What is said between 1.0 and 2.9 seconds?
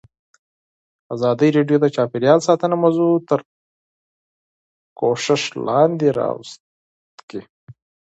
ازادي راډیو د چاپیریال ساتنه